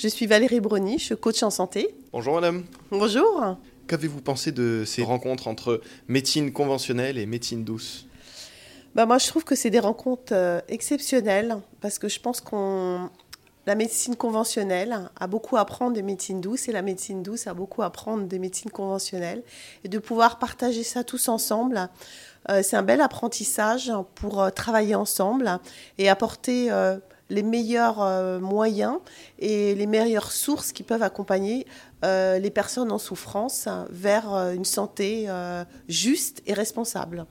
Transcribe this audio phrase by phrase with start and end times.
[0.00, 1.92] Je suis Valérie Brony, je suis coach en santé.
[2.12, 2.64] Bonjour madame.
[2.92, 3.56] Bonjour.
[3.88, 8.06] Qu'avez-vous pensé de ces rencontres entre médecine conventionnelle et médecine douce?
[8.94, 13.10] Bah Moi, je trouve que c'est des rencontres euh, exceptionnelles parce que je pense qu'on
[13.66, 17.54] la médecine conventionnelle a beaucoup à apprendre des médecines douces et la médecine douce a
[17.54, 19.42] beaucoup à apprendre des médecines conventionnelles.
[19.82, 21.88] Et de pouvoir partager ça tous ensemble,
[22.50, 25.58] euh, c'est un bel apprentissage pour euh, travailler ensemble
[25.98, 26.70] et apporter
[27.30, 28.98] les meilleurs moyens
[29.38, 31.66] et les meilleures sources qui peuvent accompagner
[32.02, 35.28] les personnes en souffrance vers une santé
[35.88, 37.26] juste et responsable.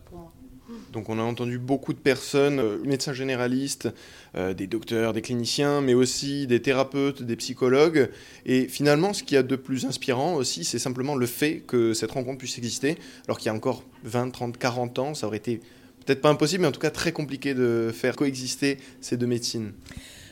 [0.91, 3.89] Donc on a entendu beaucoup de personnes, euh, médecins généralistes,
[4.35, 8.09] euh, des docteurs, des cliniciens, mais aussi des thérapeutes, des psychologues.
[8.45, 11.93] Et finalement, ce qu'il y a de plus inspirant aussi, c'est simplement le fait que
[11.93, 15.37] cette rencontre puisse exister, alors qu'il y a encore 20, 30, 40 ans, ça aurait
[15.37, 15.61] été
[16.07, 19.73] peut-être pas impossible, mais en tout cas très compliqué de faire coexister ces deux médecines.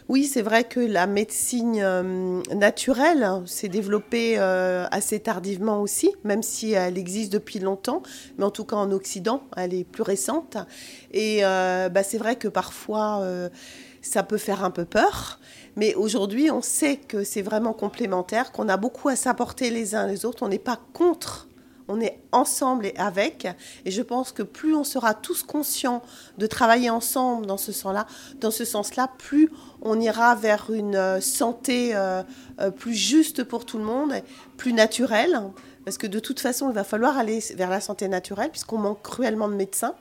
[0.08, 6.44] Oui, c'est vrai que la médecine euh, naturelle s'est développée euh, assez tardivement aussi, même
[6.44, 8.04] si elle existe depuis longtemps,
[8.38, 10.58] mais en tout cas en Occident, elle est plus récente.
[11.12, 13.28] Et euh, bah, c'est vrai que parfois,
[14.04, 15.40] ça peut faire un peu peur.
[15.76, 20.06] Mais aujourd'hui, on sait que c'est vraiment complémentaire, qu'on a beaucoup à s'apporter les uns
[20.06, 20.44] les autres.
[20.44, 21.48] On n'est pas contre
[21.88, 23.48] on est ensemble et avec.
[23.86, 26.02] Et je pense que plus on sera tous conscients
[26.38, 28.08] de travailler ensemble dans ce sens-là,
[28.40, 29.50] dans ce sens-là, plus
[29.82, 32.24] on ira vers une euh, santé euh,
[32.60, 34.14] euh, plus juste pour tout le monde,
[34.58, 35.40] plus naturelle.
[35.84, 39.04] Parce que de toute façon, il va falloir aller vers la santé naturelle, puisqu'on manque
[39.04, 39.94] cruellement de médecins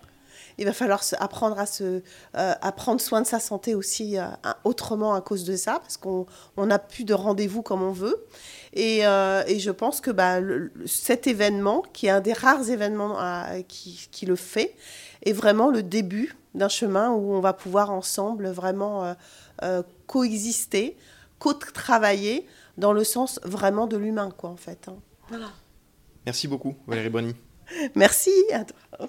[0.59, 2.03] il va falloir apprendre à, se,
[2.33, 4.17] à prendre soin de sa santé aussi
[4.65, 8.25] autrement à cause de ça, parce qu'on n'a plus de rendez-vous comme on veut.
[8.77, 10.39] Euh, et, je pense que bah,
[10.87, 14.75] cet événement, qui est un des rares événements euh, qui, le fait,
[15.25, 19.15] est vraiment le début d'un chemin où on va pouvoir ensemble vraiment
[19.63, 20.97] euh, coexister,
[21.39, 22.47] co-travailler
[22.79, 24.89] dans le sens vraiment de l'humain, quoi, en fait.
[24.89, 25.39] Hein.
[26.27, 27.35] Merci beaucoup, Valérie Bonny.
[27.95, 29.09] Merci à toi.